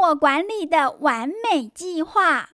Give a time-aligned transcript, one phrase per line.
[0.00, 2.50] 我管理的完美计划。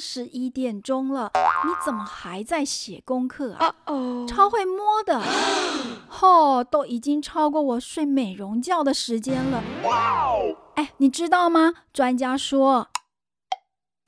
[0.00, 1.30] 十一点钟了，
[1.66, 3.74] 你怎么还在写功课啊？
[3.86, 5.22] 哦，超会摸的，
[6.08, 9.62] 吼，都已经超过我睡美容觉的时间了。
[10.76, 11.74] 哎，你知道吗？
[11.92, 12.88] 专家说，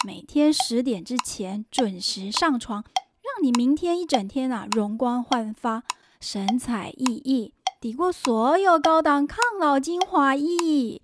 [0.04, 2.82] 每天十点之前准时上床，
[3.20, 5.82] 让你明天一整天啊容光焕发，
[6.18, 11.02] 神采奕奕，抵过所有高档抗老精华液。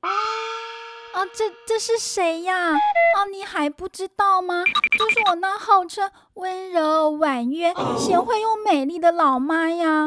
[0.00, 0.08] 啊，
[1.26, 2.72] 这这是谁呀？
[2.72, 4.64] 啊，你还不知道吗？
[4.98, 10.06] 就是我那号称温柔婉约、贤惠又美丽的老妈呀！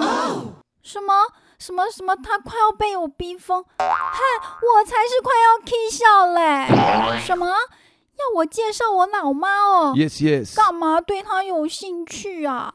[0.83, 1.27] 什么
[1.59, 2.15] 什么什么？
[2.15, 7.19] 她快要被我逼疯，嗨，我才是快要 K 笑嘞！
[7.19, 7.47] 什么？
[7.47, 10.55] 要我介绍我老妈哦？Yes, yes.
[10.55, 12.73] 干嘛对她有兴趣啊？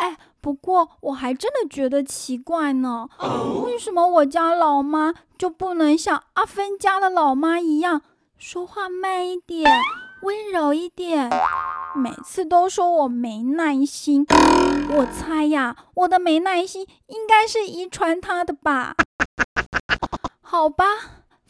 [0.00, 3.08] 哎，不过我还真的觉得奇怪呢，
[3.64, 8.02] 为什么我家老妈就不能像阿芬家的老妈一样，
[8.36, 9.64] 说话慢一点，
[10.20, 11.30] 温柔一点？
[11.96, 14.26] 每次都说我没耐心，
[14.90, 18.94] 我猜呀，我的没耐心应该是遗传她的吧？
[20.42, 20.84] 好吧。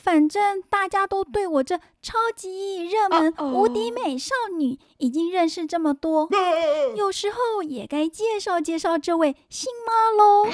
[0.05, 6.28] 反正大家都对我这超级热门、无敌美少女已经认识这么多，
[6.94, 10.46] 有时候也该介绍介绍这位新妈喽。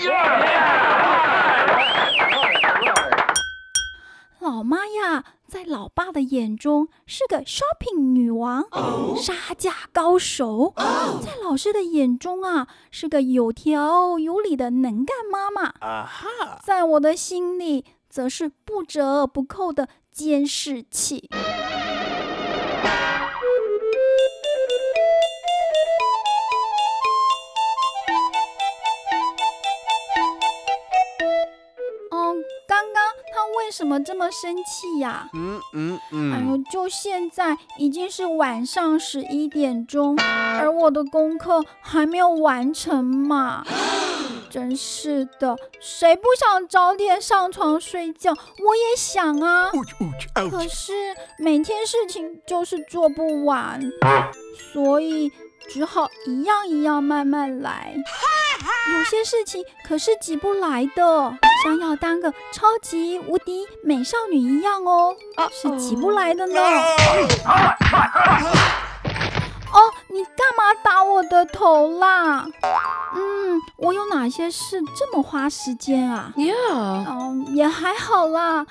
[4.39, 8.65] 老妈呀，在老爸的眼中是个 shopping 女王，
[9.17, 10.73] 杀价高手；
[11.21, 15.75] 在老师的眼中啊，是个有条有理的能干妈妈。
[16.65, 21.31] 在我的心里，则是不折不扣的监视器。
[32.13, 36.01] 嗯，刚刚他为什么这么生气呀、嗯嗯
[36.33, 43.65] 哎呦嗯，，就现在已经是晚上十一点钟，而我的功课还没有完成嘛。
[44.51, 48.33] 真是的，谁不想早点上床睡觉？
[48.33, 49.71] 我也想啊，
[50.51, 50.93] 可是
[51.39, 53.81] 每天事情就是做不完，
[54.73, 55.31] 所以
[55.69, 57.95] 只好一样一样慢慢来。
[58.93, 65.17] 有些事情可是急不来的，像要当个超级无敌美少女一样哦，
[65.53, 66.61] 是急不来的呢。
[70.11, 72.47] 哦，你干嘛打我的头啦？
[73.15, 78.67] 嗯，我有哪些事这么花时间啊？Yeah，嗯，也还好啦。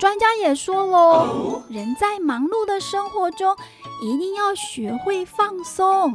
[0.00, 3.56] 专家也说喽，人在忙碌的生活中，
[4.02, 6.14] 一定要学会放松。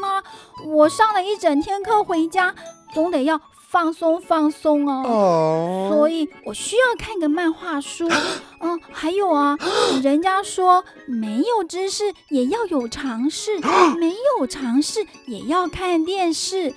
[0.00, 0.22] 那
[0.66, 2.54] 我上了一整天课回家，
[2.94, 5.02] 总得要放松放松哦。
[5.06, 8.08] 哦，所以我需要看个漫画书。
[8.58, 9.56] 嗯，还有啊，
[10.02, 13.60] 人家说没有知识也要有尝试，
[13.96, 16.74] 没有尝试也要看电视。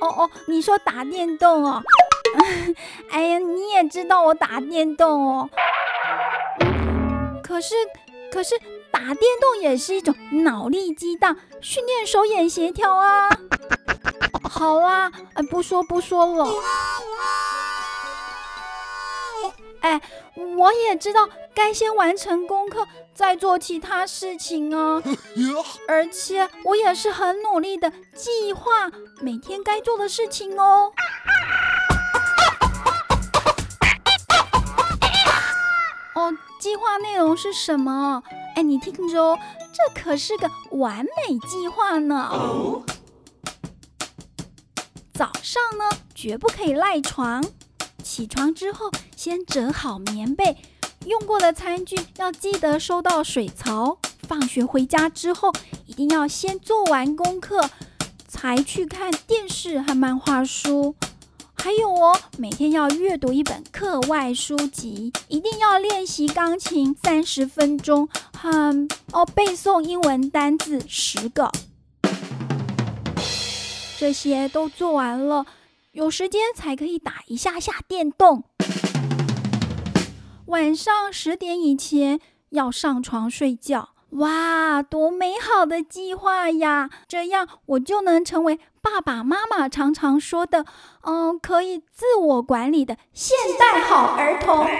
[0.00, 1.82] 哦哦，你说打电动哦？
[3.10, 5.50] 哎呀，你也知道我打电动哦。
[6.60, 7.74] 嗯，可是
[8.30, 8.54] 可是
[8.92, 13.28] 打电动也是一种脑力激荡，训练手眼协调啊。
[14.48, 16.46] 好啦，哎，不说不说了。
[19.80, 20.00] 哎，
[20.56, 25.02] 我也知道该先完成功课，再做其他事情啊。
[25.86, 28.90] 而且我也是很努力的计划
[29.20, 30.92] 每天该做的事情哦。
[36.14, 38.22] 哦，计划内容是什么？
[38.56, 39.38] 哎，你听着哦，
[39.72, 42.32] 这可是个完美计划呢。
[45.16, 45.84] 早上呢，
[46.14, 47.42] 绝不可以赖床。
[48.02, 50.58] 起床之后，先折好棉被，
[51.06, 53.96] 用过的餐具要记得收到水槽。
[54.28, 55.50] 放学回家之后，
[55.86, 57.70] 一定要先做完功课，
[58.28, 60.94] 才去看电视和漫画书。
[61.54, 71.50] 还有哦，每天要阅读一本课外书籍，一定要练习钢琴三十分钟，和哦背诵英文单字十个。
[73.98, 75.46] 这些都做完了，
[75.92, 78.44] 有时间才可以打一下下电动。
[80.46, 82.20] 晚上十点以前
[82.50, 86.90] 要上床睡觉，哇，多美好的计划呀！
[87.08, 90.64] 这样我就能成为爸爸妈妈常常说的，
[91.02, 94.64] 嗯，可以自我管理的现代好儿童。
[94.64, 94.70] 啊，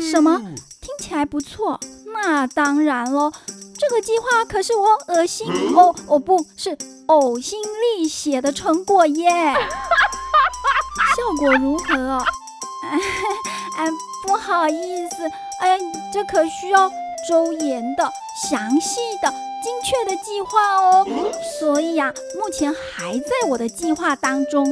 [0.00, 0.40] 什么？
[0.80, 1.80] 听起来不错。
[2.12, 3.32] 那当然了，
[3.78, 5.46] 这个计划可是我恶心
[5.76, 6.76] 哦哦，不是
[7.06, 9.30] 呕心沥血的成果耶。
[11.16, 12.18] 效果如何？
[13.78, 13.86] 哎，
[14.26, 15.28] 不好意思，
[15.60, 15.78] 哎，
[16.12, 16.90] 这可需要
[17.28, 18.10] 周延的、
[18.48, 19.30] 详细的、
[19.62, 21.06] 精确的计划哦。
[21.58, 24.70] 所以呀，目前还在我的计划当中。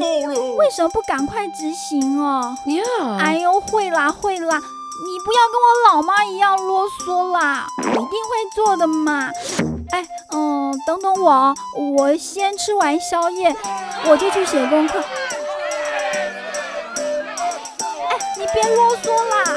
[0.57, 2.55] 为什么不赶快执行哦？
[2.67, 4.61] 呀，哎呦，会啦会啦，
[5.02, 8.08] 你不要跟我老妈一样啰嗦啦，我一定会
[8.55, 9.29] 做的嘛。
[9.91, 11.52] 哎，嗯，等等我，
[11.96, 13.55] 我先吃完宵夜，
[14.06, 15.00] 我就去写功课。
[18.08, 19.54] 哎，你别啰嗦啦。